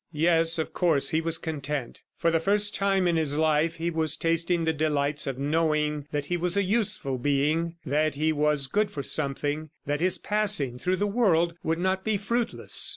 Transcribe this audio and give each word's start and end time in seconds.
Yes, 0.11 0.57
of 0.57 0.73
course, 0.73 1.09
he 1.11 1.21
was 1.21 1.37
content. 1.37 2.01
For 2.17 2.31
the 2.31 2.39
first 2.39 2.73
time 2.73 3.07
in 3.07 3.17
his 3.17 3.35
life 3.35 3.75
he 3.75 3.91
was 3.91 4.17
tasting 4.17 4.63
the 4.63 4.73
delights 4.73 5.27
of 5.27 5.37
knowing 5.37 6.07
that 6.11 6.25
he 6.25 6.37
was 6.37 6.57
a 6.57 6.63
useful 6.63 7.19
being, 7.19 7.75
that 7.85 8.15
he 8.15 8.33
was 8.33 8.65
good 8.65 8.89
for 8.89 9.03
something, 9.03 9.69
that 9.85 10.01
his 10.01 10.17
passing 10.17 10.79
through 10.79 10.95
the 10.95 11.05
world 11.05 11.53
would 11.61 11.77
not 11.77 12.03
be 12.03 12.17
fruitless. 12.17 12.89